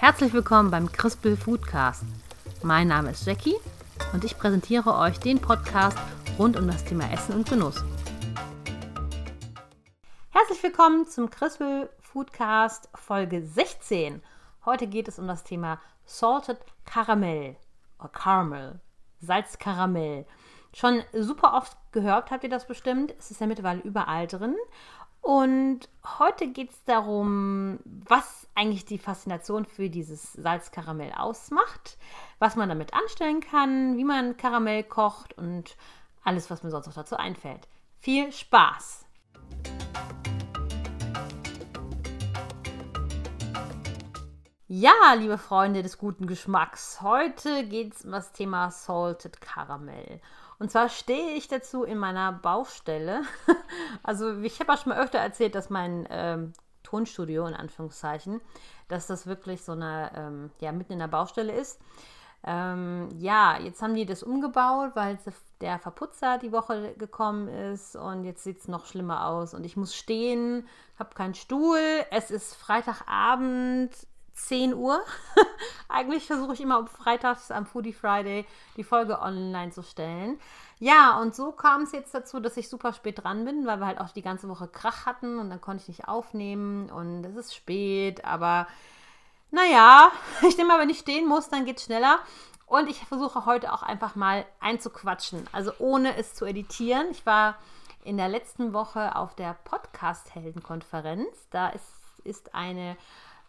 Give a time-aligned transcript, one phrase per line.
[0.00, 2.04] Herzlich willkommen beim Crispel Foodcast.
[2.62, 3.56] Mein Name ist Jackie
[4.12, 5.98] und ich präsentiere euch den Podcast
[6.38, 7.82] rund um das Thema Essen und Genuss.
[10.30, 14.22] Herzlich willkommen zum Crispel Foodcast Folge 16.
[14.64, 17.56] Heute geht es um das Thema Salted Caramel
[17.98, 18.80] oder Caramel,
[19.20, 20.26] Salzkaramell.
[20.72, 23.16] Schon super oft gehört habt ihr das bestimmt.
[23.18, 24.54] Es ist ja mittlerweile überall drin.
[25.20, 25.88] Und
[26.18, 31.96] heute geht es darum, was eigentlich die Faszination für dieses Salzkaramell ausmacht,
[32.40, 35.76] was man damit anstellen kann, wie man Karamell kocht und
[36.24, 37.68] alles, was mir sonst noch dazu einfällt.
[38.00, 39.06] Viel Spaß!
[44.66, 50.20] Ja, liebe Freunde des guten Geschmacks, heute geht es um das Thema Salted Caramel.
[50.58, 53.22] Und zwar stehe ich dazu in meiner Baustelle.
[54.02, 58.40] also ich habe auch schon mal öfter erzählt, dass mein ähm, Tonstudio, in Anführungszeichen,
[58.88, 61.80] dass das wirklich so eine, ähm, ja, mitten in der Baustelle ist.
[62.44, 65.18] Ähm, ja, jetzt haben die das umgebaut, weil
[65.60, 69.76] der Verputzer die Woche gekommen ist und jetzt sieht es noch schlimmer aus und ich
[69.76, 71.80] muss stehen, habe keinen Stuhl.
[72.10, 73.90] Es ist Freitagabend,
[74.38, 75.00] 10 Uhr.
[75.88, 80.38] Eigentlich versuche ich immer um Freitags am Foodie Friday die Folge online zu stellen.
[80.78, 83.86] Ja, und so kam es jetzt dazu, dass ich super spät dran bin, weil wir
[83.86, 87.36] halt auch die ganze Woche Krach hatten und dann konnte ich nicht aufnehmen und es
[87.36, 88.68] ist spät, aber
[89.50, 90.12] naja,
[90.48, 92.18] ich denke mal, wenn ich stehen muss, dann geht es schneller.
[92.66, 97.06] Und ich versuche heute auch einfach mal einzuquatschen, also ohne es zu editieren.
[97.10, 97.56] Ich war
[98.04, 101.48] in der letzten Woche auf der Podcast-Helden-Konferenz.
[101.50, 101.86] Da ist,
[102.24, 102.98] ist eine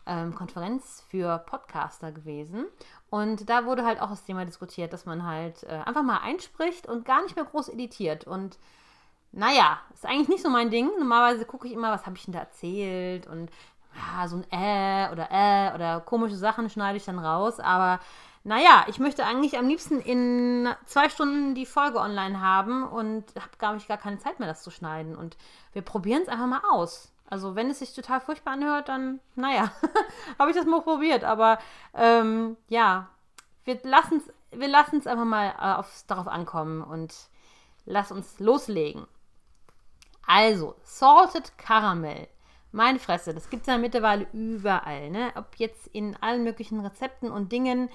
[0.09, 2.65] ähm, Konferenz für Podcaster gewesen.
[3.09, 6.88] Und da wurde halt auch das Thema diskutiert, dass man halt äh, einfach mal einspricht
[6.88, 8.25] und gar nicht mehr groß editiert.
[8.25, 8.57] Und
[9.31, 10.89] naja, ist eigentlich nicht so mein Ding.
[10.97, 13.52] Normalerweise gucke ich immer, was habe ich denn da erzählt und
[13.95, 17.59] ja, so ein Äh oder Äh oder komische Sachen schneide ich dann raus.
[17.59, 17.99] Aber
[18.43, 23.58] naja, ich möchte eigentlich am liebsten in zwei Stunden die Folge online haben und habe,
[23.58, 25.15] glaube ich, gar keine Zeit mehr, das zu schneiden.
[25.15, 25.37] Und
[25.73, 27.11] wir probieren es einfach mal aus.
[27.30, 29.72] Also wenn es sich total furchtbar anhört, dann, naja,
[30.40, 31.23] habe ich das mal probiert.
[31.23, 31.60] Aber
[31.94, 33.10] ähm, ja,
[33.66, 37.14] wir lassen es wir einfach mal äh, aufs, darauf ankommen und
[37.86, 39.06] lass uns loslegen.
[40.26, 42.28] Also, Salted Caramel.
[42.72, 45.10] Meine Fresse, das gibt es ja mittlerweile überall.
[45.10, 45.32] Ne?
[45.36, 47.90] Ob jetzt in allen möglichen Rezepten und Dingen.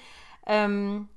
[0.47, 1.09] Ähm,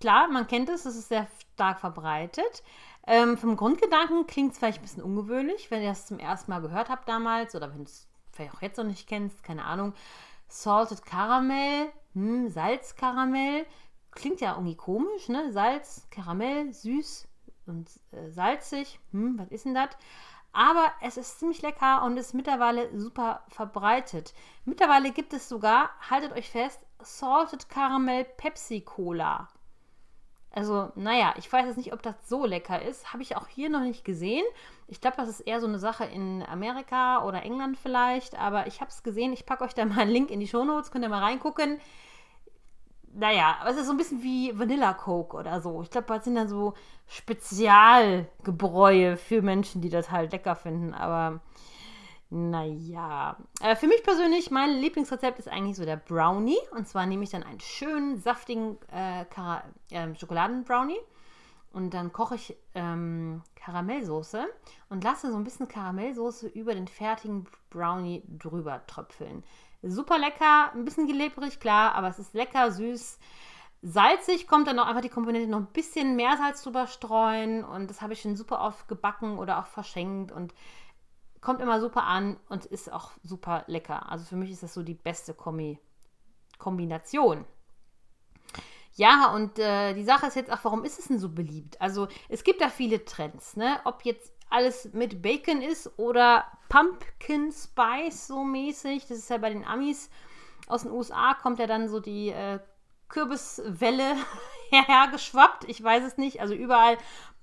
[0.00, 1.26] klar, man kennt es, es ist sehr
[1.60, 2.62] stark verbreitet.
[3.06, 6.62] Ähm, vom Grundgedanken klingt es vielleicht ein bisschen ungewöhnlich, wenn ihr das zum ersten Mal
[6.62, 9.92] gehört habt damals oder wenn du es vielleicht auch jetzt noch nicht kennst, keine Ahnung.
[10.48, 13.66] Salted Caramel, hm, Salzkaramell,
[14.10, 15.52] klingt ja irgendwie komisch, ne?
[15.52, 17.28] Salz, Karamell, süß
[17.66, 19.90] und äh, salzig, hm, was ist denn das?
[20.52, 24.32] Aber es ist ziemlich lecker und ist mittlerweile super verbreitet.
[24.64, 29.48] Mittlerweile gibt es sogar, haltet euch fest, Salted Caramel Pepsi Cola.
[30.52, 33.12] Also, naja, ich weiß jetzt nicht, ob das so lecker ist.
[33.12, 34.44] Habe ich auch hier noch nicht gesehen.
[34.88, 38.36] Ich glaube, das ist eher so eine Sache in Amerika oder England vielleicht.
[38.36, 39.32] Aber ich habe es gesehen.
[39.32, 40.90] Ich packe euch da mal einen Link in die Shownotes.
[40.90, 41.78] Könnt ihr mal reingucken.
[43.12, 45.82] Naja, es ist so ein bisschen wie Vanilla Coke oder so.
[45.82, 46.74] Ich glaube, das sind dann so
[47.06, 50.94] Spezialgebräue für Menschen, die das halt lecker finden.
[50.94, 51.40] Aber
[52.30, 56.58] naja, äh, für mich persönlich, mein Lieblingsrezept ist eigentlich so der Brownie.
[56.70, 59.22] Und zwar nehme ich dann einen schönen, saftigen äh,
[59.90, 60.98] äh, Schokoladenbrownie.
[61.72, 64.44] Und dann koche ich ähm, Karamellsoße
[64.88, 69.44] und lasse so ein bisschen Karamellsoße über den fertigen Brownie drüber tröpfeln.
[69.82, 73.18] Super lecker, ein bisschen gelebrig, klar, aber es ist lecker, süß.
[73.82, 77.88] Salzig kommt dann noch einfach die Komponente noch ein bisschen mehr Salz drüber streuen und
[77.88, 80.52] das habe ich schon super oft gebacken oder auch verschenkt und
[81.40, 84.10] kommt immer super an und ist auch super lecker.
[84.10, 85.78] Also für mich ist das so die beste Kombi
[86.58, 87.46] Kombination.
[88.94, 91.80] Ja, und äh, die Sache ist jetzt auch, warum ist es denn so beliebt?
[91.80, 93.80] Also es gibt da viele Trends, ne?
[93.84, 99.06] Ob jetzt alles mit Bacon ist oder Pumpkin Spice so mäßig.
[99.06, 100.10] Das ist ja bei den Amis
[100.66, 102.60] aus den USA kommt ja dann so die äh,
[103.08, 104.16] Kürbiswelle
[104.70, 105.64] hergeschwappt.
[105.64, 106.40] Ich weiß es nicht.
[106.40, 106.96] Also überall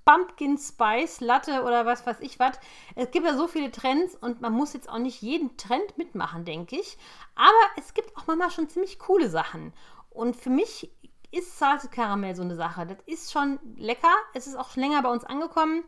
[0.08, 2.58] Pumpkin Spice Latte oder was weiß ich was.
[2.94, 6.46] Es gibt ja so viele Trends und man muss jetzt auch nicht jeden Trend mitmachen,
[6.46, 6.96] denke ich.
[7.34, 9.74] Aber es gibt auch manchmal schon ziemlich coole Sachen.
[10.08, 10.90] Und für mich
[11.30, 12.86] ist Salted Karamell so eine Sache.
[12.86, 14.14] Das ist schon lecker.
[14.32, 15.84] Es ist auch schon länger bei uns angekommen.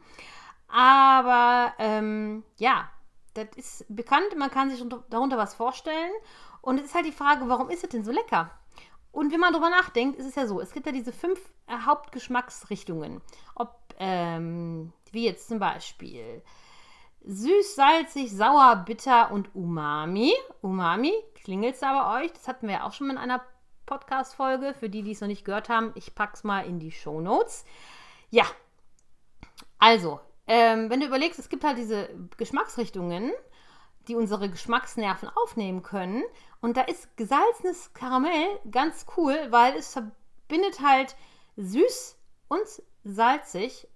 [0.69, 2.91] Aber ähm, ja,
[3.33, 4.37] das ist bekannt.
[4.37, 6.13] Man kann sich darunter was vorstellen.
[6.61, 8.51] Und es ist halt die Frage, warum ist es denn so lecker?
[9.13, 11.87] Und wenn man darüber nachdenkt, ist es ja so, es gibt ja diese fünf äh,
[11.87, 13.21] Hauptgeschmacksrichtungen.
[13.55, 16.43] Ob, ähm, wie jetzt zum Beispiel
[17.23, 20.33] Süß, salzig, sauer, bitter und Umami.
[20.63, 22.33] Umami, klingelt es da bei euch?
[22.33, 23.43] Das hatten wir ja auch schon in einer
[23.85, 24.75] Podcast-Folge.
[24.75, 27.67] Für die, die es noch nicht gehört haben, ich es mal in die Show Notes.
[28.31, 28.47] Ja,
[29.79, 32.09] also, ähm, wenn du überlegst, es gibt halt diese
[32.39, 33.33] Geschmacksrichtungen,
[34.09, 36.23] die unsere Geschmacksnerven aufnehmen können.
[36.63, 41.17] Und da ist gesalzenes Karamell ganz cool, weil es verbindet halt
[41.57, 42.17] süß
[42.49, 43.89] und salzig.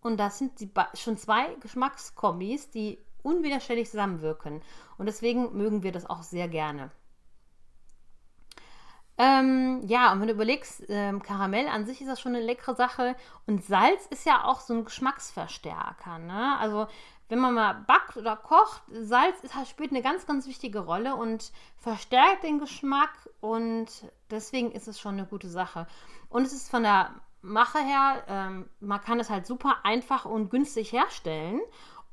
[0.00, 4.62] Und das sind die, schon zwei Geschmackskombis, die unwiderstehlich zusammenwirken.
[4.96, 6.90] Und deswegen mögen wir das auch sehr gerne.
[9.20, 12.76] Ähm, ja, und wenn du überlegst, ähm, Karamell an sich ist das schon eine leckere
[12.76, 13.16] Sache.
[13.46, 16.18] Und Salz ist ja auch so ein Geschmacksverstärker.
[16.18, 16.56] Ne?
[16.60, 16.86] Also,
[17.28, 21.50] wenn man mal backt oder kocht, Salz ist, spielt eine ganz, ganz wichtige Rolle und
[21.76, 23.28] verstärkt den Geschmack.
[23.40, 23.88] Und
[24.30, 25.88] deswegen ist es schon eine gute Sache.
[26.28, 30.50] Und es ist von der Mache her, ähm, man kann es halt super einfach und
[30.50, 31.60] günstig herstellen.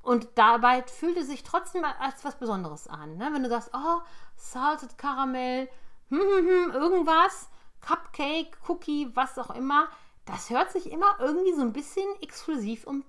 [0.02, 3.18] Und dabei fühlt es sich trotzdem als was Besonderes an.
[3.18, 3.30] Ne?
[3.34, 4.02] Wenn du sagst, oh,
[4.36, 5.68] Salted Karamell
[6.10, 7.50] hm, hm, hm, irgendwas,
[7.82, 9.88] Cupcake, Cookie, was auch immer,
[10.26, 13.04] das hört sich immer irgendwie so ein bisschen exklusiv und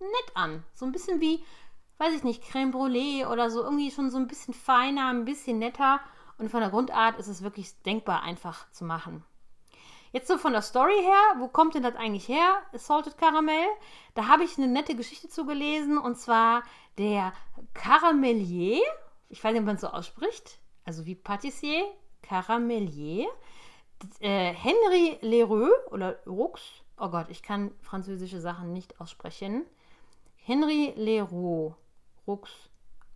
[0.00, 0.64] nett an.
[0.74, 1.44] So ein bisschen wie,
[1.98, 5.58] weiß ich nicht, Creme Brûlée oder so, irgendwie schon so ein bisschen feiner, ein bisschen
[5.58, 6.00] netter.
[6.38, 9.24] Und von der Grundart ist es wirklich denkbar einfach zu machen.
[10.12, 13.66] Jetzt so von der Story her, wo kommt denn das eigentlich her, Salted Caramel?
[14.14, 16.62] Da habe ich eine nette Geschichte zugelesen und zwar
[16.96, 17.32] der
[17.74, 18.80] Caramellier,
[19.28, 21.84] ich weiß nicht, ob man es so ausspricht, also wie Patissier,
[22.22, 23.28] Caramellier.
[24.20, 26.54] Äh, Henry Leroux oder Roux,
[26.98, 29.66] oh Gott, ich kann französische Sachen nicht aussprechen.
[30.36, 31.74] Henry Leroux,
[32.26, 32.46] Roux,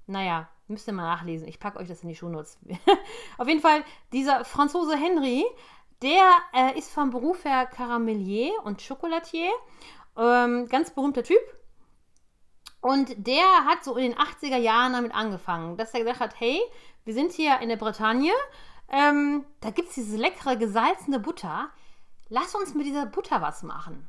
[0.06, 1.49] naja, müsst ihr mal nachlesen.
[1.49, 2.59] Ich packe euch das in die Shownotes.
[3.38, 5.45] Auf jeden Fall, dieser Franzose Henry,
[6.02, 9.50] der äh, ist vom Beruf her Caramellier und Chocolatier.
[10.16, 11.40] Ähm, ganz berühmter Typ.
[12.81, 16.60] Und der hat so in den 80er Jahren damit angefangen, dass er gesagt hat, hey,
[17.04, 18.32] wir sind hier in der Bretagne
[18.93, 21.70] ähm, da gibt es diese leckere gesalzene Butter.
[22.28, 24.08] Lass uns mit dieser Butter was machen.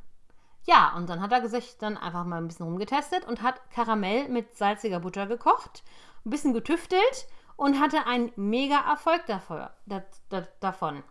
[0.66, 4.28] Ja, und dann hat er sich dann einfach mal ein bisschen rumgetestet und hat Karamell
[4.28, 5.82] mit salziger Butter gekocht,
[6.24, 7.26] ein bisschen getüftelt
[7.56, 11.02] und hatte einen mega Erfolg dafür, da, da, davon.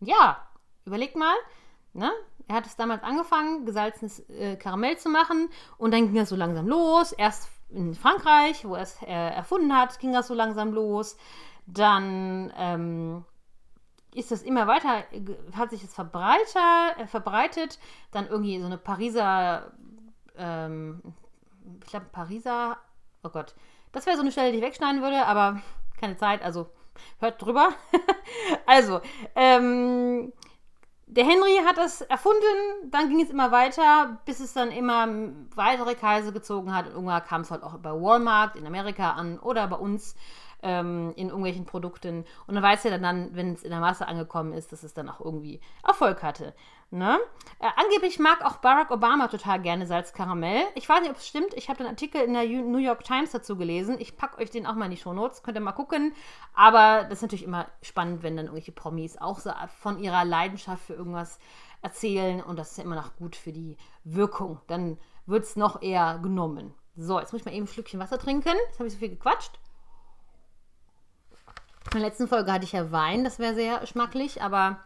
[0.00, 0.46] Ja,
[0.84, 1.34] überleg mal,
[1.92, 2.10] ne?
[2.48, 6.36] Er hat es damals angefangen, gesalzenes äh, Karamell zu machen und dann ging das so
[6.36, 7.12] langsam los.
[7.12, 11.16] Erst in Frankreich, wo er es äh, erfunden hat, ging das so langsam los
[11.74, 13.24] dann ähm,
[14.14, 15.04] ist das immer weiter,
[15.52, 16.56] hat sich das verbreitet,
[16.98, 17.78] äh, verbreitet.
[18.10, 19.72] Dann irgendwie so eine Pariser,
[20.36, 21.02] ähm,
[21.82, 22.78] ich glaube Pariser,
[23.22, 23.54] oh Gott,
[23.92, 25.60] das wäre so eine Stelle, die ich wegschneiden würde, aber
[25.98, 26.70] keine Zeit, also
[27.18, 27.70] hört drüber.
[28.66, 29.00] also,
[29.34, 30.32] ähm,
[31.06, 35.08] der Henry hat das erfunden, dann ging es immer weiter, bis es dann immer
[35.56, 36.86] weitere Kreise gezogen hat.
[36.86, 40.14] Und irgendwann kam es halt auch bei Walmart in Amerika an oder bei uns
[40.62, 42.24] ähm, in irgendwelchen Produkten.
[42.46, 45.08] Und dann weiß er dann, wenn es in der Masse angekommen ist, dass es dann
[45.08, 46.54] auch irgendwie Erfolg hatte.
[46.92, 47.20] Ne?
[47.60, 50.64] Äh, angeblich mag auch Barack Obama total gerne Salzkaramell.
[50.74, 51.54] Ich weiß nicht, ob es stimmt.
[51.54, 53.96] Ich habe den Artikel in der New York Times dazu gelesen.
[54.00, 55.44] Ich packe euch den auch mal in die Show Notes.
[55.44, 56.14] Könnt ihr mal gucken.
[56.52, 60.82] Aber das ist natürlich immer spannend, wenn dann irgendwelche Promis auch so von ihrer Leidenschaft
[60.82, 61.38] für irgendwas
[61.80, 62.42] erzählen.
[62.42, 64.60] Und das ist ja immer noch gut für die Wirkung.
[64.66, 66.74] Dann wird es noch eher genommen.
[66.96, 68.56] So, jetzt muss ich mal eben ein Schlückchen Wasser trinken.
[68.66, 69.60] Jetzt habe ich so viel gequatscht.
[71.92, 74.78] In der letzten Folge hatte ich ja Wein, das wäre sehr schmacklich, aber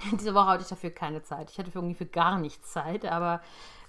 [0.12, 1.50] diese Woche hatte ich dafür keine Zeit.
[1.50, 3.40] Ich hatte irgendwie für gar nichts Zeit, aber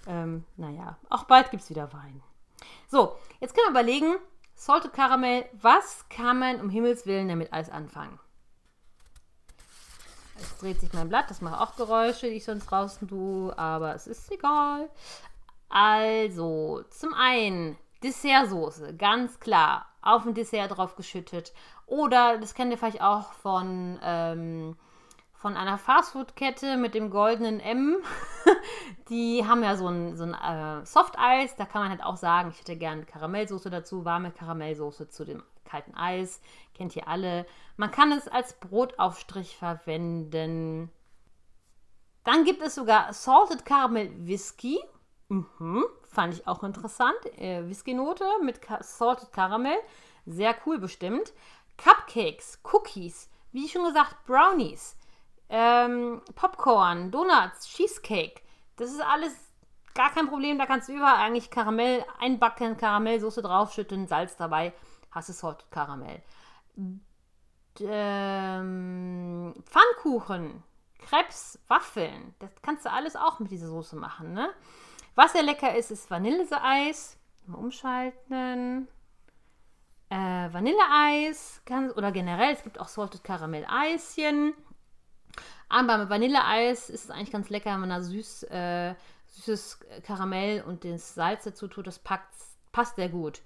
[0.08, 2.22] ähm, naja, auch bald gibt es wieder Wein.
[2.88, 4.16] So, jetzt können wir überlegen,
[4.56, 8.20] Salted Caramel, was kann man um Himmels Willen damit alles anfangen?
[10.38, 13.94] Jetzt dreht sich mein Blatt, das macht auch Geräusche, die ich sonst draußen tue, aber
[13.96, 14.90] es ist egal.
[15.70, 21.54] Also, zum einen Dessertsoße, ganz klar, auf ein Dessert drauf geschüttet.
[21.86, 24.76] Oder, das kennt ihr vielleicht auch von, ähm,
[25.42, 27.98] von einer Fastfood-Kette mit dem goldenen M.
[29.10, 31.56] die haben ja so ein, so ein äh, Softeis.
[31.56, 35.42] Da kann man halt auch sagen, ich hätte gerne Karamellsoße dazu, warme Karamellsoße zu dem
[35.66, 36.42] kalten Eis.
[36.76, 37.48] Kennt ihr alle.
[37.76, 40.92] Man kann es als Brotaufstrich verwenden.
[42.24, 44.80] Dann gibt es sogar Salted Caramel Whisky.
[45.30, 47.18] Mhm, fand ich auch interessant.
[47.40, 49.78] Äh, Whisky-Note mit Ka Salted Caramel.
[50.28, 51.34] Sehr cool bestimmt.
[51.78, 54.98] Cupcakes, Cookies, wie schon gesagt, Brownies,
[55.52, 58.42] ähm, Popcorn, Donuts, Cheesecake.
[58.78, 59.34] Das ist alles
[59.94, 60.58] gar kein Problem.
[60.58, 64.74] Da kannst du überall eigentlich Karamell einbacken, Karamellsoße draufschütten, Salz dabei.
[65.12, 66.24] Hast du Salted Karamell.
[67.82, 70.64] Ähm, Pfannkuchen,
[71.00, 72.34] Krebs, Waffeln.
[72.40, 74.32] Das kannst du alles auch mit dieser Soße machen.
[74.34, 74.50] Ne?
[75.16, 77.18] Was sehr lecker ist, ist Vanilleeis.
[77.46, 78.88] Mal umschalten.
[80.10, 84.54] Äh, Vanilleeis kann, oder generell, es gibt auch Salted Caramel Eischen.
[85.72, 88.94] Aber mit Vanilleeis ist es eigentlich ganz lecker, wenn man da süß, äh,
[89.28, 91.88] süßes Karamell und das Salz dazu tut.
[91.88, 92.34] Das packt,
[92.74, 93.42] passt sehr gut.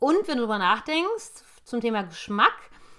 [0.00, 2.56] Und wenn du darüber nachdenkst, zum Thema Geschmack,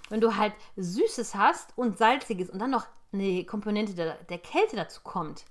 [0.10, 4.78] wenn du halt Süßes hast und Salziges und dann noch eine Komponente der, der Kälte
[4.78, 5.44] dazu kommt,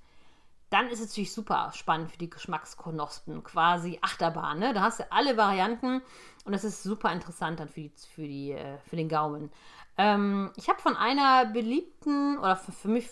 [0.73, 4.59] dann ist es natürlich super spannend für die Geschmacksknospen, quasi Achterbahn.
[4.59, 4.73] Ne?
[4.73, 6.01] Da hast du alle Varianten
[6.45, 9.51] und das ist super interessant dann für, die, für, die, äh, für den Gaumen.
[9.99, 13.09] Ähm, ich habe von einer beliebten oder für, für, mich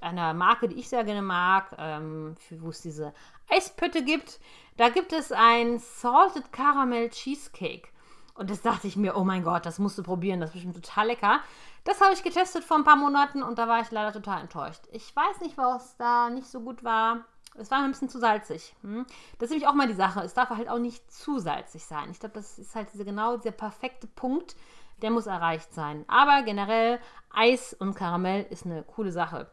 [0.00, 3.12] einer Marke, die ich sehr gerne mag, ähm, wo es diese
[3.50, 4.40] Eispötte gibt,
[4.76, 7.88] da gibt es ein Salted Caramel Cheesecake.
[8.34, 10.74] Und das dachte ich mir, oh mein Gott, das musst du probieren, das ist bestimmt
[10.74, 11.40] total lecker.
[11.84, 14.82] Das habe ich getestet vor ein paar Monaten und da war ich leider total enttäuscht.
[14.90, 17.24] Ich weiß nicht, was da nicht so gut war.
[17.56, 18.74] Es war ein bisschen zu salzig.
[18.82, 19.06] Hm?
[19.38, 20.20] Das ist nämlich auch mal die Sache.
[20.20, 22.10] Es darf halt auch nicht zu salzig sein.
[22.10, 24.56] Ich glaube, das ist halt diese, genau dieser perfekte Punkt,
[25.02, 26.04] der muss erreicht sein.
[26.08, 26.98] Aber generell,
[27.30, 29.48] Eis und Karamell ist eine coole Sache.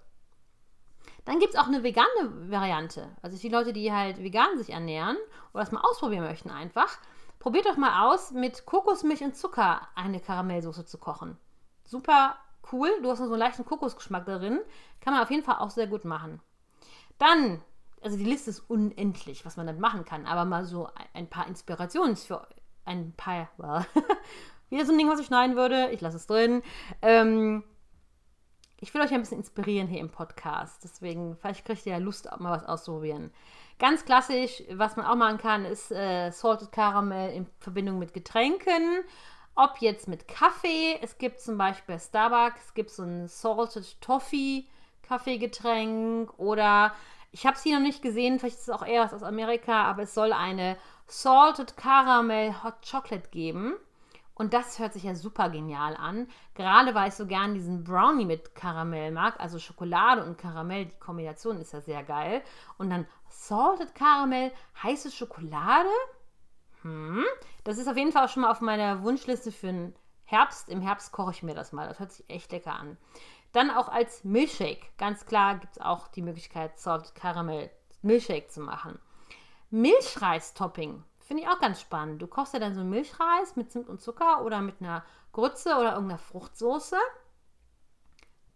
[1.25, 2.07] Dann gibt es auch eine vegane
[2.49, 3.09] Variante.
[3.21, 5.17] Also die Leute, die halt vegan sich ernähren
[5.53, 6.97] oder das mal ausprobieren möchten einfach,
[7.41, 11.37] probiert doch mal aus, mit Kokosmilch und Zucker eine Karamellsoße zu kochen
[11.91, 12.37] super
[12.71, 12.89] cool.
[13.03, 14.59] Du hast noch so einen leichten Kokosgeschmack darin.
[15.01, 16.39] Kann man auf jeden Fall auch sehr gut machen.
[17.19, 17.61] Dann,
[18.01, 20.25] also die Liste ist unendlich, was man damit machen kann.
[20.25, 22.47] Aber mal so ein paar Inspirationen für
[22.85, 23.85] ein paar, well,
[24.69, 25.89] wieder so ein Ding, was ich schneiden würde.
[25.91, 26.63] Ich lasse es drin.
[27.01, 27.63] Ähm,
[28.79, 30.83] ich will euch ein bisschen inspirieren hier im Podcast.
[30.83, 33.31] Deswegen, vielleicht kriegt ihr ja Lust, mal was auszuprobieren.
[33.81, 38.99] Ganz klassisch, was man auch machen kann, ist äh, Salted Caramel in Verbindung mit Getränken.
[39.55, 43.99] Ob jetzt mit Kaffee, es gibt zum Beispiel bei Starbucks, es gibt so ein Salted
[43.99, 44.67] Toffee
[45.01, 46.93] Kaffeegetränk oder
[47.31, 50.03] ich habe es hier noch nicht gesehen, vielleicht ist es auch eher aus Amerika, aber
[50.03, 53.73] es soll eine Salted Caramel Hot Chocolate geben.
[54.33, 56.27] Und das hört sich ja super genial an.
[56.55, 59.39] Gerade weil ich so gern diesen Brownie mit Karamell mag.
[59.39, 62.41] Also Schokolade und Karamell, die Kombination ist ja sehr geil.
[62.77, 65.89] Und dann Salted Caramel, heiße Schokolade
[66.81, 67.25] hm,
[67.63, 70.69] das ist auf jeden Fall auch schon mal auf meiner Wunschliste für den Herbst.
[70.69, 71.87] Im Herbst koche ich mir das mal.
[71.87, 72.97] Das hört sich echt lecker an.
[73.51, 74.87] Dann auch als Milchshake.
[74.97, 77.69] Ganz klar gibt es auch die Möglichkeit, Salt Caramel
[78.01, 78.99] Milchshake zu machen.
[79.69, 82.21] Milchreis-Topping finde ich auch ganz spannend.
[82.21, 85.93] Du kochst ja dann so Milchreis mit Zimt und Zucker oder mit einer Grütze oder
[85.93, 86.97] irgendeiner Fruchtsoße.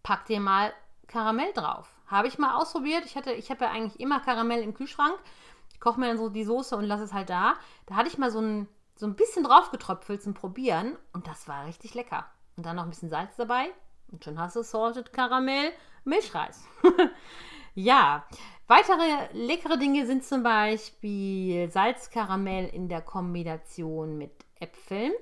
[0.02, 0.74] Pack dir mal
[1.06, 1.88] Karamell drauf.
[2.06, 3.06] Habe ich mal ausprobiert.
[3.06, 5.18] Ich, ich habe ja eigentlich immer Karamell im Kühlschrank.
[5.72, 7.54] Ich koche mir dann so die Soße und lasse es halt da.
[7.86, 11.64] Da hatte ich mal so ein, so ein bisschen draufgetröpfelt zum Probieren und das war
[11.64, 12.26] richtig lecker.
[12.58, 13.70] Und dann noch ein bisschen Salz dabei
[14.12, 15.72] und schon hast du Salted Karamell
[16.04, 16.62] Milchreis.
[17.74, 18.26] ja,
[18.66, 25.12] weitere leckere Dinge sind zum Beispiel Salzkaramell in der Kombination mit Äpfeln.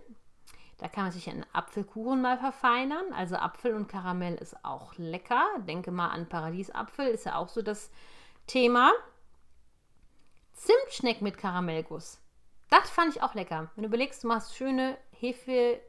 [0.78, 3.12] Da kann man sich einen Apfelkuchen mal verfeinern.
[3.12, 5.46] Also Apfel und Karamell ist auch lecker.
[5.66, 7.90] Denke mal an Paradiesapfel, ist ja auch so das
[8.46, 8.92] Thema.
[10.52, 12.20] Zimtschneck mit Karamellguss.
[12.70, 13.70] Das fand ich auch lecker.
[13.74, 15.80] Wenn du überlegst, du machst schöne Hefe,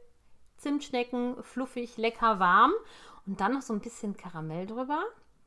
[0.56, 2.72] Zimtschnecken, fluffig, lecker, warm
[3.26, 5.02] und dann noch so ein bisschen Karamell drüber.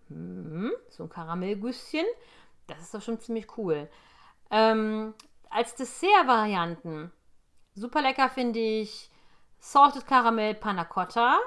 [0.09, 2.05] Hm, so ein Karamellgüsschen.
[2.67, 3.89] Das ist doch schon ziemlich cool.
[4.51, 5.13] Ähm,
[5.49, 7.11] als Dessert-Varianten
[7.75, 9.09] super lecker finde ich
[9.59, 11.37] Salted Caramel Panna Cotta.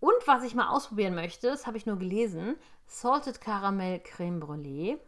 [0.00, 4.98] Und was ich mal ausprobieren möchte, das habe ich nur gelesen, Salted Caramel Creme Brûlée.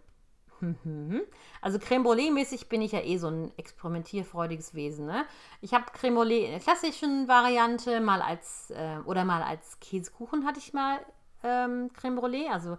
[1.60, 5.06] Also Creme Brûlée-mäßig bin ich ja eh so ein experimentierfreudiges Wesen.
[5.06, 5.24] Ne?
[5.60, 10.46] Ich habe Creme Brûlée in der klassischen Variante, mal als äh, oder mal als Käsekuchen
[10.46, 10.98] hatte ich mal
[11.42, 12.48] ähm, Creme Brûlée.
[12.50, 12.78] Also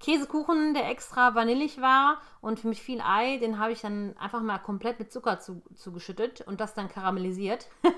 [0.00, 4.40] Käsekuchen, der extra vanillig war und für mich viel Ei, den habe ich dann einfach
[4.40, 7.68] mal komplett mit Zucker zugeschüttet zu und das dann karamellisiert.
[7.82, 7.90] da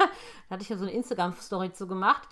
[0.50, 2.28] hatte ich ja so eine Instagram-Story zu gemacht.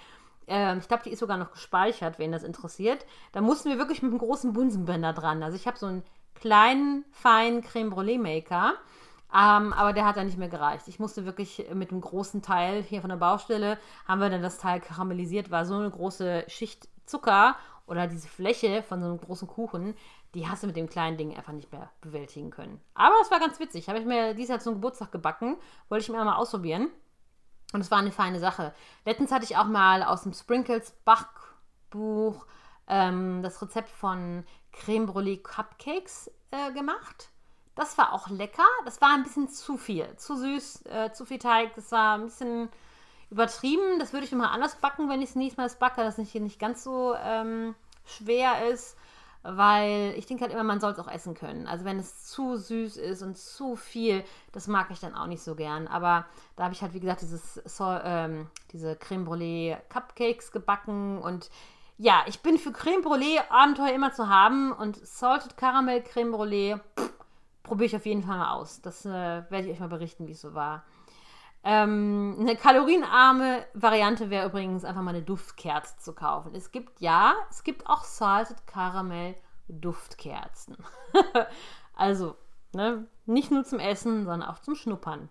[0.48, 3.06] Ähm, ich glaube, die ist sogar noch gespeichert, wen das interessiert.
[3.30, 5.42] Da mussten wir wirklich mit einem großen Bunsenbänder dran.
[5.44, 6.02] Also ich habe so ein
[6.34, 8.74] kleinen, feinen Creme Brûlée Maker.
[9.32, 10.88] Ähm, aber der hat dann nicht mehr gereicht.
[10.88, 14.58] Ich musste wirklich mit einem großen Teil hier von der Baustelle, haben wir dann das
[14.58, 19.48] Teil karamellisiert, war so eine große Schicht Zucker oder diese Fläche von so einem großen
[19.48, 19.94] Kuchen,
[20.34, 22.80] die hast du mit dem kleinen Ding einfach nicht mehr bewältigen können.
[22.94, 23.88] Aber es war ganz witzig.
[23.88, 25.56] Habe ich mir dieses Jahr zum Geburtstag gebacken,
[25.88, 26.88] wollte ich mir mal ausprobieren.
[27.72, 28.72] Und es war eine feine Sache.
[29.04, 32.46] Letztens hatte ich auch mal aus dem Sprinkles Backbuch
[32.86, 37.30] ähm, das Rezept von Creme Brûlée Cupcakes äh, gemacht.
[37.74, 38.66] Das war auch lecker.
[38.84, 40.16] Das war ein bisschen zu viel.
[40.16, 41.74] Zu süß, äh, zu viel Teig.
[41.74, 42.68] Das war ein bisschen
[43.30, 43.98] übertrieben.
[43.98, 46.40] Das würde ich nochmal anders backen, wenn ich es nächstes Mal backe, dass es hier
[46.40, 48.96] nicht ganz so ähm, schwer ist.
[49.42, 51.66] weil ich denke halt immer, man soll es auch essen können.
[51.66, 54.22] Also wenn es zu süß ist und zu viel,
[54.52, 55.88] das mag ich dann auch nicht so gern.
[55.88, 61.18] Aber da habe ich halt, wie gesagt, dieses, so, ähm, diese Creme Brûlée Cupcakes gebacken
[61.18, 61.50] und
[61.96, 66.80] ja, ich bin für Creme Brûlée Abenteuer immer zu haben und Salted Caramel Creme Brûlée
[67.62, 68.80] probiere ich auf jeden Fall mal aus.
[68.80, 70.82] Das äh, werde ich euch mal berichten, wie es so war.
[71.62, 76.54] Ähm, eine kalorienarme Variante wäre übrigens einfach mal eine Duftkerze zu kaufen.
[76.54, 79.34] Es gibt ja, es gibt auch Salted Caramel
[79.68, 80.78] Duftkerzen.
[81.94, 82.36] also,
[82.72, 85.28] ne, nicht nur zum Essen, sondern auch zum Schnuppern.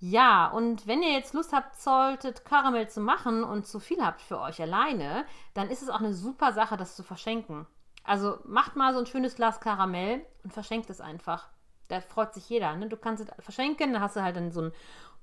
[0.00, 4.22] Ja, und wenn ihr jetzt Lust habt, Salted Caramel zu machen und zu viel habt
[4.22, 5.24] für euch alleine,
[5.54, 7.66] dann ist es auch eine super Sache, das zu verschenken.
[8.02, 11.48] Also macht mal so ein schönes Glas Karamell und verschenkt es einfach.
[11.88, 12.74] Da freut sich jeder.
[12.76, 12.88] Ne?
[12.88, 14.72] Du kannst es verschenken, da hast du halt dann so ein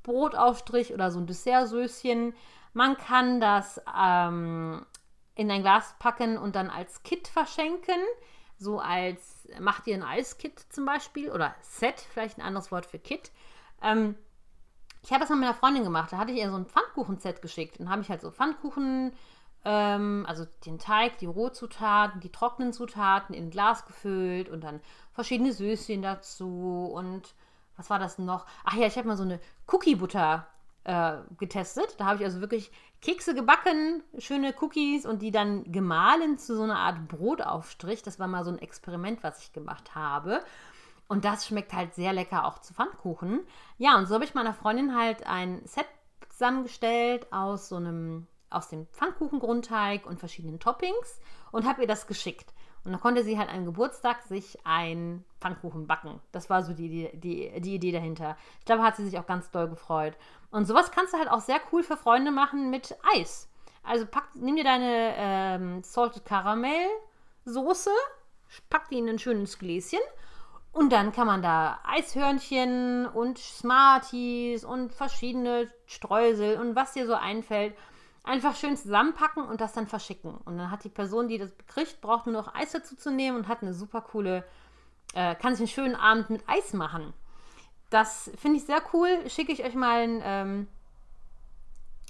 [0.04, 2.34] Brotaufstrich oder so ein Dessertsöschen.
[2.74, 4.86] Man kann das ähm,
[5.36, 8.00] in ein Glas packen und dann als Kit verschenken.
[8.58, 13.00] So als, macht ihr ein Eiskit zum Beispiel oder Set, vielleicht ein anderes Wort für
[13.00, 13.32] Kit.
[13.82, 14.16] Ähm,
[15.04, 16.12] ich habe das mit meiner Freundin gemacht.
[16.14, 17.80] Da hatte ich ihr so ein Pfannkuchen-Set geschickt.
[17.80, 19.14] Dann habe ich halt so Pfannkuchen,
[19.66, 24.80] ähm, also den Teig, die Rohzutaten, die trockenen Zutaten in ein Glas gefüllt und dann
[25.14, 27.34] verschiedene Süßchen dazu und
[27.82, 28.46] was war das noch?
[28.64, 30.46] Ach ja, ich habe mal so eine Cookie-Butter
[30.84, 31.96] äh, getestet.
[31.98, 32.72] Da habe ich also wirklich
[33.02, 38.04] Kekse gebacken, schöne Cookies und die dann gemahlen zu so einer Art Brotaufstrich.
[38.04, 40.44] Das war mal so ein Experiment, was ich gemacht habe.
[41.08, 43.42] Und das schmeckt halt sehr lecker auch zu Pfannkuchen.
[43.80, 45.88] Ja, und so habe ich meiner Freundin halt ein Set
[46.30, 51.20] zusammengestellt aus so einem, aus dem Pfannkuchengrundteig und verschiedenen Toppings
[51.52, 52.54] und habe ihr das geschickt.
[52.84, 56.20] Und dann konnte sie halt an Geburtstag sich einen Pfannkuchen backen.
[56.32, 58.38] Das war so die, die, die Idee dahinter.
[58.60, 60.16] Ich glaube, hat sie sich auch ganz doll gefreut.
[60.50, 63.50] Und sowas kannst du halt auch sehr cool für Freunde machen mit Eis.
[63.84, 66.88] Also pack, nimm dir deine ähm, Salted Caramel
[67.46, 67.92] Soße,
[68.70, 70.00] pack die in ein schönes Gläschen
[70.72, 77.14] und dann kann man da Eishörnchen und Smarties und verschiedene Streusel und was dir so
[77.14, 77.76] einfällt
[78.24, 80.36] einfach schön zusammenpacken und das dann verschicken.
[80.46, 83.38] Und dann hat die Person, die das kriegt, braucht nur noch Eis dazu zu nehmen
[83.38, 84.44] und hat eine super coole,
[85.14, 87.14] äh, kann sich einen schönen Abend mit Eis machen.
[87.90, 89.10] Das finde ich sehr cool.
[89.28, 90.68] Schicke ich euch mal ein, ähm,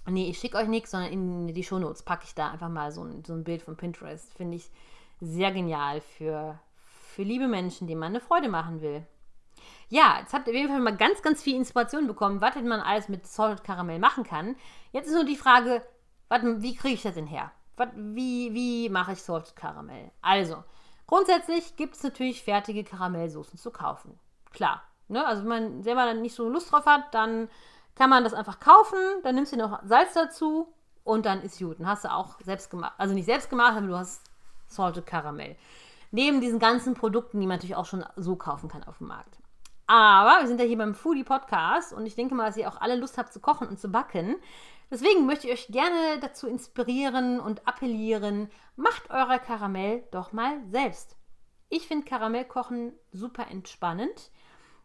[0.06, 3.04] nee, ich schicke euch nichts, sondern in die Shownotes packe ich da einfach mal so
[3.04, 4.34] ein, so ein Bild von Pinterest.
[4.34, 4.70] Finde ich
[5.22, 6.60] sehr genial für,
[7.14, 9.06] für liebe Menschen, denen man eine Freude machen will.
[9.90, 12.80] Ja, jetzt habt ihr auf jeden Fall mal ganz, ganz viel Inspiration bekommen, was man
[12.80, 14.56] alles mit Salted Caramel machen kann.
[14.92, 15.84] Jetzt ist nur die Frage,
[16.32, 17.52] Warte, wie kriege ich das denn her?
[17.76, 20.12] Wat, wie, wie mache ich Salted Karamell?
[20.22, 20.64] Also,
[21.06, 24.18] grundsätzlich gibt es natürlich fertige Karamellsoßen zu kaufen.
[24.54, 24.82] Klar.
[25.10, 25.26] Ne?
[25.26, 27.50] Also, wenn man selber dann nicht so Lust drauf hat, dann
[27.96, 28.98] kann man das einfach kaufen.
[29.24, 30.70] Dann nimmst du noch Salz dazu
[31.04, 31.82] und dann ist gut.
[31.82, 32.94] Dann hast du auch selbst gemacht.
[32.98, 34.24] Also nicht selbst gemacht, aber du hast
[34.68, 35.58] Salted Karamell.
[36.12, 39.38] Neben diesen ganzen Produkten, die man natürlich auch schon so kaufen kann auf dem Markt.
[39.86, 42.80] Aber wir sind ja hier beim Foodie Podcast und ich denke mal, dass ihr auch
[42.80, 44.38] alle Lust habt zu kochen und zu backen.
[44.92, 51.16] Deswegen möchte ich euch gerne dazu inspirieren und appellieren, macht euer Karamell doch mal selbst.
[51.70, 54.32] Ich finde Karamellkochen super entspannend.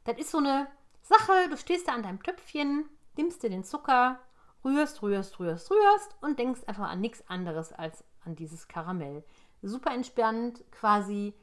[0.05, 0.69] Das ist so eine
[1.03, 4.21] Sache, du stehst da an deinem Töpfchen, nimmst dir den Zucker,
[4.65, 9.25] rührst, rührst, rührst, rührst und denkst einfach an nichts anderes als an dieses Karamell.
[9.63, 11.35] Super entspannend, quasi,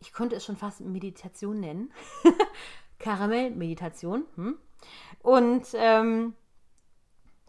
[0.00, 1.92] ich könnte es schon fast Meditation nennen.
[2.98, 4.26] Karamell-Meditation.
[4.34, 4.58] Hm?
[5.22, 6.34] Und ähm,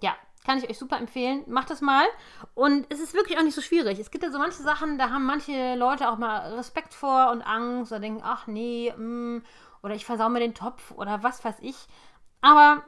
[0.01, 1.43] ja, kann ich euch super empfehlen.
[1.47, 2.05] Macht das mal.
[2.55, 3.99] Und es ist wirklich auch nicht so schwierig.
[3.99, 7.41] Es gibt ja so manche Sachen, da haben manche Leute auch mal Respekt vor und
[7.41, 9.43] Angst oder denken, ach nee, mm,
[9.83, 11.75] oder ich versau mir den Topf oder was weiß ich.
[12.41, 12.83] Aber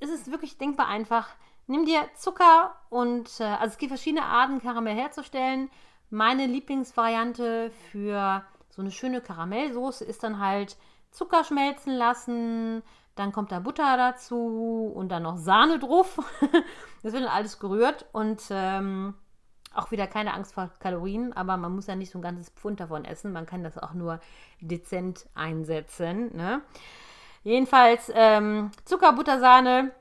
[0.00, 1.28] es ist wirklich denkbar einfach.
[1.66, 5.70] Nimm dir Zucker und, äh, also es gibt verschiedene Arten, Karamell herzustellen.
[6.10, 10.76] Meine Lieblingsvariante für so eine schöne Karamellsoße ist dann halt
[11.10, 12.82] Zucker schmelzen lassen,
[13.14, 16.18] dann kommt da Butter dazu und dann noch Sahne drauf.
[17.02, 19.14] das wird dann alles gerührt und ähm,
[19.74, 22.80] auch wieder keine Angst vor Kalorien, aber man muss ja nicht so ein ganzes Pfund
[22.80, 23.32] davon essen.
[23.32, 24.20] Man kann das auch nur
[24.60, 26.34] dezent einsetzen.
[26.36, 26.62] Ne?
[27.42, 29.92] Jedenfalls ähm, Zucker, Butter, Sahne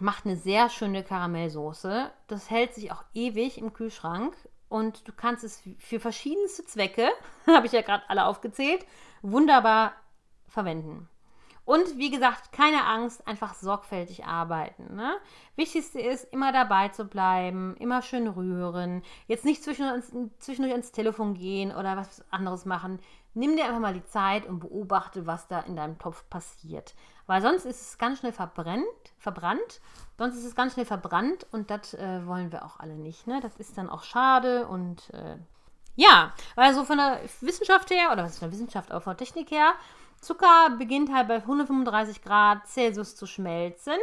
[0.00, 2.10] macht eine sehr schöne Karamellsoße.
[2.26, 4.34] Das hält sich auch ewig im Kühlschrank
[4.68, 7.08] und du kannst es für verschiedenste Zwecke,
[7.46, 8.86] habe ich ja gerade alle aufgezählt,
[9.22, 9.92] wunderbar
[10.46, 11.08] verwenden.
[11.68, 14.96] Und wie gesagt, keine Angst, einfach sorgfältig arbeiten.
[14.96, 15.18] Ne?
[15.54, 20.02] Wichtigste ist, immer dabei zu bleiben, immer schön rühren, jetzt nicht zwischendurch,
[20.38, 23.00] zwischendurch ins Telefon gehen oder was anderes machen.
[23.34, 26.94] Nimm dir einfach mal die Zeit und beobachte, was da in deinem Topf passiert.
[27.26, 28.86] Weil sonst ist es ganz schnell verbrennt,
[29.18, 29.82] verbrannt,
[30.16, 33.26] sonst ist es ganz schnell verbrannt und das äh, wollen wir auch alle nicht.
[33.26, 33.40] Ne?
[33.42, 35.36] Das ist dann auch schade und äh,
[35.96, 39.16] Ja, weil so von der Wissenschaft her, oder was ist von der Wissenschaft, aber von
[39.16, 39.74] der Technik her,
[40.20, 43.98] Zucker beginnt halt bei 135 Grad Celsius zu schmelzen.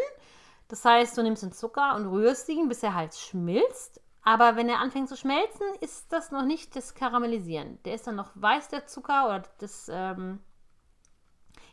[0.67, 4.01] Das heißt, du nimmst den Zucker und rührst ihn, bis er halt schmilzt.
[4.23, 7.77] Aber wenn er anfängt zu schmelzen, ist das noch nicht das Karamellisieren.
[7.83, 10.39] Der ist dann noch weiß, der Zucker, oder das, ähm,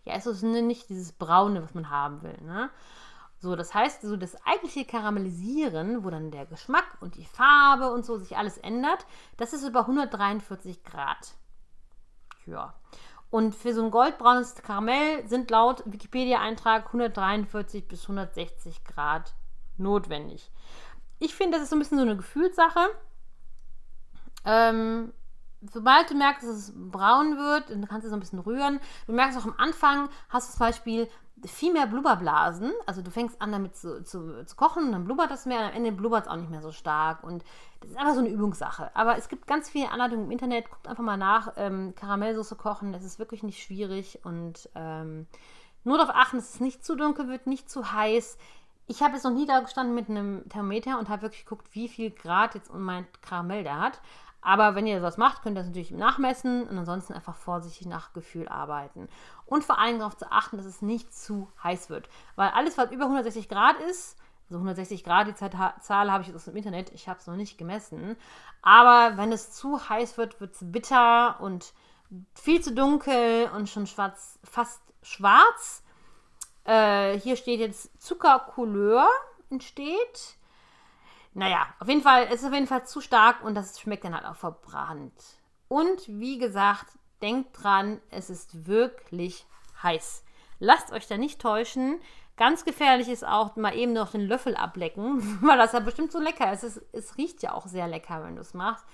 [0.04, 2.36] ja, ist es nicht dieses Braune, was man haben will.
[2.42, 2.68] Ne?
[3.38, 8.04] So, das heißt, so das eigentliche Karamellisieren, wo dann der Geschmack und die Farbe und
[8.04, 9.06] so sich alles ändert,
[9.38, 11.34] das ist über 143 Grad.
[12.46, 12.74] Ja.
[13.32, 19.32] Und für so ein goldbraunes Karamell sind laut Wikipedia-Eintrag 143 bis 160 Grad
[19.78, 20.50] notwendig.
[21.18, 22.90] Ich finde, das ist so ein bisschen so eine Gefühlssache.
[24.44, 25.14] Ähm,
[25.72, 28.80] sobald du merkst, dass es braun wird, dann kannst du so ein bisschen rühren.
[29.06, 31.08] Du merkst auch am Anfang, hast du zum Beispiel
[31.44, 32.72] viel mehr Blubberblasen.
[32.86, 35.64] Also du fängst an damit zu, zu, zu kochen und dann blubbert das mehr und
[35.66, 37.24] am Ende blubbert es auch nicht mehr so stark.
[37.24, 37.44] Und
[37.80, 38.90] das ist einfach so eine Übungssache.
[38.94, 40.70] Aber es gibt ganz viele Anleitungen im Internet.
[40.70, 41.54] Guckt einfach mal nach.
[41.56, 44.20] Ähm, Karamellsoße kochen, das ist wirklich nicht schwierig.
[44.24, 45.26] Und ähm,
[45.84, 48.38] nur darauf achten, dass es nicht zu dunkel wird, nicht zu heiß.
[48.86, 51.88] Ich habe jetzt noch nie da gestanden mit einem Thermometer und habe wirklich geguckt, wie
[51.88, 54.00] viel Grad jetzt mein Karamell da hat.
[54.42, 58.12] Aber wenn ihr das macht, könnt ihr das natürlich nachmessen und ansonsten einfach vorsichtig nach
[58.12, 59.08] Gefühl arbeiten.
[59.46, 62.08] Und vor allem darauf zu achten, dass es nicht zu heiß wird.
[62.34, 66.44] Weil alles, was über 160 Grad ist, also 160 Grad, die Zahl habe ich aus
[66.44, 68.16] dem Internet, ich habe es noch nicht gemessen.
[68.60, 71.72] Aber wenn es zu heiß wird, wird es bitter und
[72.34, 75.82] viel zu dunkel und schon schwarz, fast schwarz.
[76.64, 79.08] Äh, hier steht jetzt Zuckercouleur
[79.50, 80.36] entsteht.
[81.34, 84.14] Naja, auf jeden Fall, es ist auf jeden Fall zu stark und das schmeckt dann
[84.14, 85.14] halt auch verbrannt.
[85.68, 86.86] Und wie gesagt,
[87.22, 89.46] denkt dran, es ist wirklich
[89.82, 90.24] heiß.
[90.58, 92.00] Lasst euch da nicht täuschen.
[92.36, 96.20] Ganz gefährlich ist auch mal eben noch den Löffel ablecken, weil das ja bestimmt so
[96.20, 96.64] lecker ist.
[96.64, 98.84] Es, es riecht ja auch sehr lecker, wenn du es machst.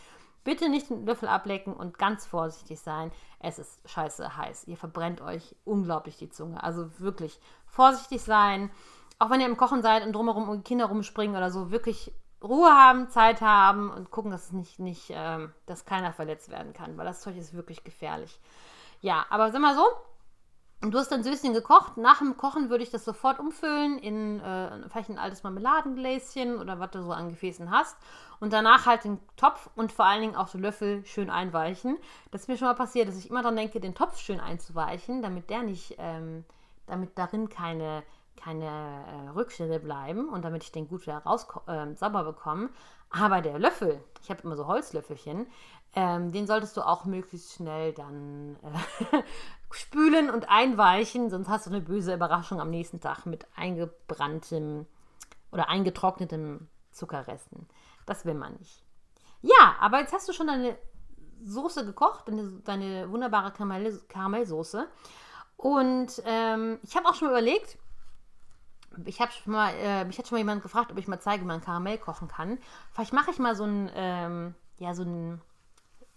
[0.45, 3.11] Bitte nicht den Löffel ablecken und ganz vorsichtig sein.
[3.41, 4.65] Es ist scheiße heiß.
[4.69, 6.63] Ihr verbrennt euch unglaublich die Zunge.
[6.63, 8.71] Also wirklich vorsichtig sein.
[9.19, 12.71] Auch wenn ihr im Kochen seid und drumherum um Kinder rumspringen oder so, wirklich Ruhe
[12.71, 16.97] haben, Zeit haben und gucken, dass es nicht, nicht ähm, dass keiner verletzt werden kann,
[16.97, 18.39] weil das Zeug ist wirklich gefährlich.
[19.01, 19.85] Ja, aber sag mal so,
[20.81, 21.97] du hast dann Süßchen gekocht.
[21.97, 26.79] Nach dem Kochen würde ich das sofort umfüllen in äh, vielleicht ein altes Marmeladengläschen oder
[26.79, 27.97] was du so an Gefäßen hast.
[28.41, 31.99] Und danach halt den Topf und vor allen Dingen auch so Löffel schön einweichen.
[32.31, 35.23] Das ist mir schon mal passiert, dass ich immer daran denke, den Topf schön einzuweichen,
[35.23, 36.45] damit der nicht, ähm,
[36.87, 38.05] damit darin keine
[38.39, 42.71] keine äh, Rückstände bleiben und damit ich den gut wieder raus äh, sauber bekomme.
[43.11, 45.47] Aber der Löffel, ich habe immer so Holzlöffelchen,
[45.95, 49.23] ähm, den solltest du auch möglichst schnell dann äh,
[49.71, 54.87] spülen und einweichen, sonst hast du eine böse Überraschung am nächsten Tag mit eingebranntem
[55.51, 57.69] oder eingetrocknetem Zuckerresten.
[58.07, 58.85] Das will man nicht.
[59.41, 60.77] Ja, aber jetzt hast du schon deine
[61.45, 64.89] Soße gekocht, deine, deine wunderbare Karamell Karamellsoße.
[65.57, 67.79] Und ähm, ich habe auch schon überlegt,
[69.05, 71.43] ich habe schon mal, äh, mich hat schon mal jemand gefragt, ob ich mal zeige,
[71.43, 72.59] wie man Karamell kochen kann.
[72.93, 75.41] Vielleicht mache ich mal so ein, ähm, ja, so ein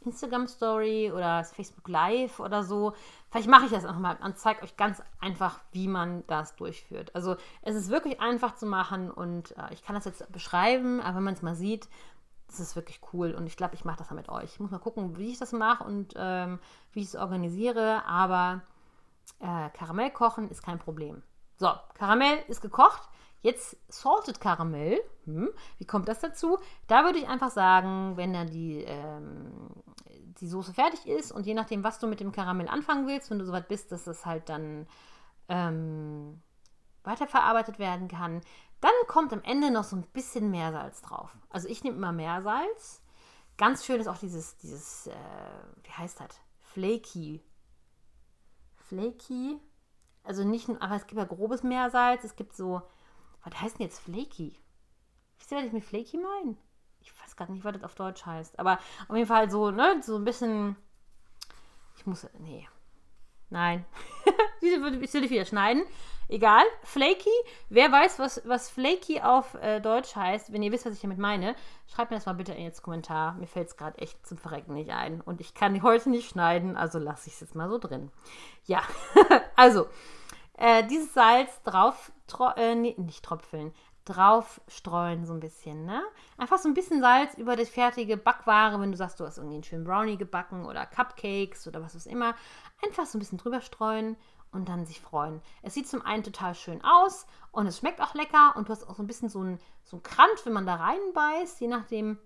[0.01, 2.93] Instagram Story oder Facebook Live oder so.
[3.29, 7.13] Vielleicht mache ich das auch mal und zeige euch ganz einfach, wie man das durchführt.
[7.15, 11.17] Also es ist wirklich einfach zu machen und äh, ich kann das jetzt beschreiben, aber
[11.17, 11.87] wenn man es mal sieht,
[12.47, 14.53] das ist wirklich cool und ich glaube, ich mache das dann mit euch.
[14.53, 16.59] Ich muss mal gucken, wie ich das mache und ähm,
[16.91, 18.61] wie ich es organisiere, aber
[19.39, 21.21] äh, Karamell kochen ist kein Problem.
[21.61, 23.07] So, Karamell ist gekocht.
[23.41, 24.99] Jetzt Salted Karamell.
[25.25, 26.57] Hm, wie kommt das dazu?
[26.87, 29.69] Da würde ich einfach sagen, wenn dann die, ähm,
[30.09, 33.37] die Soße fertig ist und je nachdem, was du mit dem Karamell anfangen willst, wenn
[33.37, 34.87] du so weit bist, dass das halt dann
[35.49, 36.41] ähm,
[37.03, 38.41] weiterverarbeitet werden kann,
[38.79, 41.37] dann kommt am Ende noch so ein bisschen Meersalz drauf.
[41.51, 43.03] Also ich nehme immer Meersalz.
[43.57, 45.13] Ganz schön ist auch dieses, dieses, äh,
[45.83, 46.41] wie heißt das?
[46.73, 47.39] Flaky.
[48.77, 49.59] Flaky
[50.23, 52.81] also nicht nur, aber es gibt ja grobes Meersalz, es gibt so,
[53.43, 54.55] was heißt denn jetzt Flaky?
[55.37, 56.55] Wisst ihr, was ich mit Flaky meine?
[56.99, 58.59] Ich weiß gar nicht, was das auf Deutsch heißt.
[58.59, 60.75] Aber auf jeden Fall so, ne, so ein bisschen.
[61.97, 62.27] Ich muss.
[62.39, 62.67] Nee.
[63.49, 63.85] Nein.
[64.61, 65.83] ich will dich wieder schneiden.
[66.31, 66.63] Egal.
[66.83, 67.29] Flaky.
[67.67, 71.17] Wer weiß, was, was Flaky auf äh, Deutsch heißt, wenn ihr wisst, was ich damit
[71.17, 71.55] meine,
[71.93, 73.33] schreibt mir das mal bitte in den Kommentar.
[73.33, 75.19] Mir fällt es gerade echt zum Verrecken nicht ein.
[75.19, 78.11] Und ich kann heute nicht schneiden, also lasse ich es jetzt mal so drin.
[78.65, 78.81] Ja.
[79.57, 79.87] also.
[80.53, 82.11] Äh, dieses Salz drauf,
[82.55, 83.73] äh, nee, nicht tropfeln,
[84.05, 86.03] drauf streuen so ein bisschen, ne?
[86.37, 89.55] Einfach so ein bisschen Salz über die fertige Backware, wenn du sagst, du hast irgendwie
[89.55, 92.35] einen schönen Brownie gebacken oder Cupcakes oder was auch immer.
[92.85, 94.15] Einfach so ein bisschen drüber streuen
[94.51, 95.41] und dann sich freuen.
[95.61, 98.87] Es sieht zum einen total schön aus und es schmeckt auch lecker und du hast
[98.87, 102.17] auch so ein bisschen so ein, so ein Krant, wenn man da reinbeißt, je nachdem,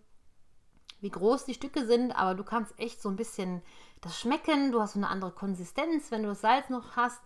[1.02, 3.62] wie groß die Stücke sind, aber du kannst echt so ein bisschen
[4.02, 4.72] das schmecken.
[4.72, 7.22] Du hast so eine andere Konsistenz, wenn du das Salz noch hast.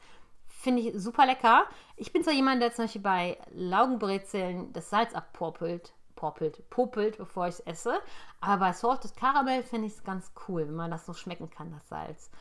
[0.47, 1.65] Finde ich super lecker.
[1.95, 7.47] Ich bin zwar jemand, der zum Beispiel bei Laugenbrezeln das Salz abporpelt, popelt, popelt, bevor
[7.47, 7.99] ich es esse.
[8.41, 11.71] Aber bei Salted Caramel finde ich es ganz cool, wenn man das so schmecken kann,
[11.71, 12.31] das Salz.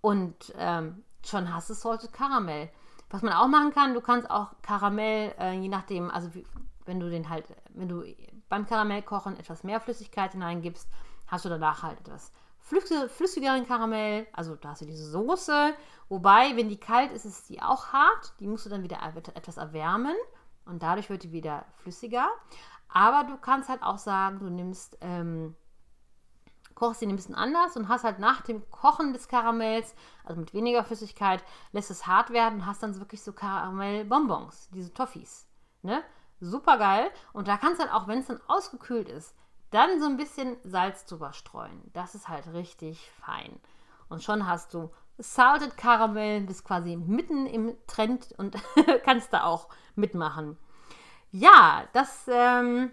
[0.00, 2.70] Und ähm, schon hast du Salted Caramel.
[3.10, 6.30] Was man auch machen kann, du kannst auch Karamell, äh, je nachdem, also
[6.84, 8.04] wenn du den halt, wenn du
[8.48, 10.88] beim Karamellkochen etwas mehr Flüssigkeit hineingibst,
[11.26, 12.32] hast du danach halt etwas
[12.64, 15.74] flüssigeren Karamell, also da hast du diese Soße.
[16.08, 18.32] Wobei, wenn die kalt ist, ist die auch hart.
[18.40, 18.98] Die musst du dann wieder
[19.34, 20.16] etwas erwärmen
[20.64, 22.28] und dadurch wird die wieder flüssiger.
[22.88, 25.54] Aber du kannst halt auch sagen, du nimmst, ähm,
[26.74, 30.54] kochst sie ein bisschen anders und hast halt nach dem Kochen des Karamells, also mit
[30.54, 35.46] weniger Flüssigkeit, lässt es hart werden und hast dann wirklich so Karamellbonbons, diese Toffees.
[35.82, 36.02] Ne?
[36.40, 37.10] Super geil.
[37.32, 39.34] Und da kannst du halt auch, wenn es dann ausgekühlt ist,
[39.70, 41.90] dann so ein bisschen Salz drüber streuen.
[41.92, 43.58] Das ist halt richtig fein.
[44.08, 48.56] Und schon hast du Salted Caramel, das quasi mitten im Trend und
[49.04, 50.58] kannst da auch mitmachen.
[51.30, 52.90] Ja, das ähm,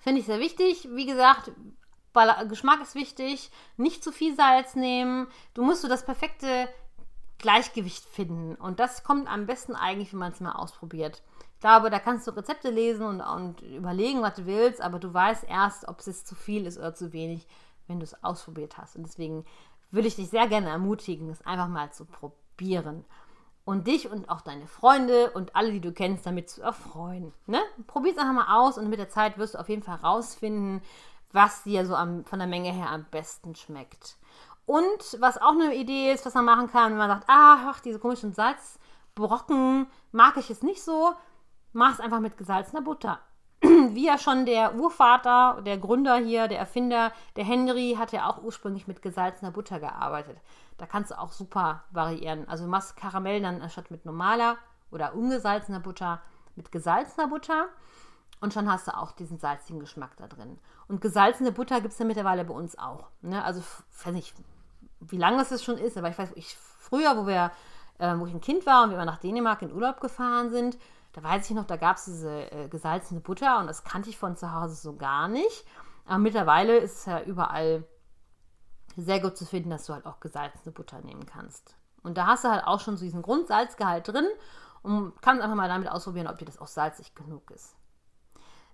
[0.00, 0.88] finde ich sehr wichtig.
[0.92, 1.52] Wie gesagt,
[2.48, 3.50] Geschmack ist wichtig.
[3.76, 5.28] Nicht zu viel Salz nehmen.
[5.54, 6.68] Du musst so das perfekte
[7.40, 8.54] Gleichgewicht finden.
[8.54, 11.22] Und das kommt am besten eigentlich, wenn man es mal ausprobiert.
[11.54, 15.12] Ich glaube, da kannst du Rezepte lesen und, und überlegen, was du willst, aber du
[15.12, 17.46] weißt erst, ob es zu viel ist oder zu wenig,
[17.86, 18.96] wenn du es ausprobiert hast.
[18.96, 19.44] Und deswegen
[19.90, 23.04] würde ich dich sehr gerne ermutigen, es einfach mal zu probieren.
[23.64, 27.32] Und dich und auch deine Freunde und alle, die du kennst, damit zu erfreuen.
[27.46, 27.60] Ne?
[27.86, 30.82] Probier es einfach mal aus und mit der Zeit wirst du auf jeden Fall herausfinden,
[31.32, 34.16] was dir so am, von der Menge her am besten schmeckt.
[34.66, 37.80] Und was auch eine Idee ist, was man machen kann, wenn man sagt, ah, ach,
[37.80, 41.12] diese komischen Salzbrocken mag ich jetzt nicht so,
[41.72, 43.18] mach es einfach mit gesalzener Butter.
[43.62, 48.42] Wie ja schon der Urvater, der Gründer hier, der Erfinder, der Henry, hat ja auch
[48.42, 50.38] ursprünglich mit gesalzener Butter gearbeitet.
[50.78, 52.48] Da kannst du auch super variieren.
[52.48, 54.56] Also du machst Karamell dann anstatt mit normaler
[54.90, 56.22] oder ungesalzener Butter
[56.56, 57.68] mit gesalzener Butter.
[58.40, 60.58] Und schon hast du auch diesen salzigen Geschmack da drin.
[60.88, 63.08] Und gesalzene Butter gibt es ja mittlerweile bei uns auch.
[63.20, 63.44] Ne?
[63.44, 64.34] Also, ich weiß nicht,
[65.00, 67.52] wie lange es schon ist, aber ich weiß, ich, früher, wo, wir,
[67.98, 70.78] äh, wo ich ein Kind war und wir mal nach Dänemark in Urlaub gefahren sind,
[71.12, 74.16] da weiß ich noch, da gab es diese äh, gesalzene Butter und das kannte ich
[74.16, 75.64] von zu Hause so gar nicht.
[76.06, 77.84] Aber mittlerweile ist es ja überall
[78.96, 81.76] sehr gut zu finden, dass du halt auch gesalzene Butter nehmen kannst.
[82.02, 84.26] Und da hast du halt auch schon so diesen Grundsalzgehalt drin
[84.82, 87.76] und kannst einfach mal damit ausprobieren, ob dir das auch salzig genug ist.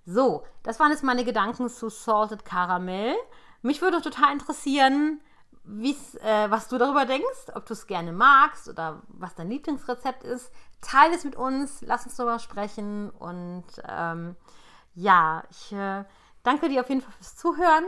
[0.06, 3.14] So, das waren jetzt meine Gedanken zu Salted Caramel.
[3.62, 5.20] Mich würde total interessieren,
[5.68, 10.52] äh, was du darüber denkst, ob du es gerne magst oder was dein Lieblingsrezept ist.
[10.80, 14.36] Teile es mit uns, lass uns darüber sprechen und ähm,
[14.94, 16.04] ja, ich äh,
[16.44, 17.84] danke dir auf jeden Fall fürs Zuhören.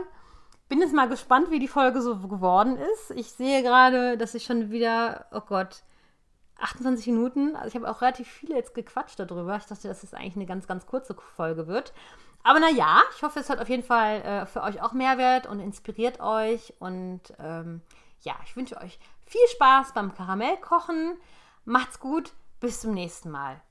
[0.67, 3.11] Bin jetzt mal gespannt, wie die Folge so geworden ist.
[3.11, 5.83] Ich sehe gerade, dass ich schon wieder, oh Gott,
[6.61, 7.55] 28 Minuten.
[7.55, 9.55] Also ich habe auch relativ viele jetzt gequatscht darüber.
[9.57, 11.93] Ich dachte, dass es eigentlich eine ganz, ganz kurze Folge wird.
[12.43, 15.59] Aber naja, ich hoffe, es hat auf jeden Fall äh, für euch auch Mehrwert und
[15.59, 16.73] inspiriert euch.
[16.79, 17.81] Und ähm,
[18.21, 21.17] ja, ich wünsche euch viel Spaß beim Karamellkochen.
[21.65, 23.61] Macht's gut, bis zum nächsten Mal.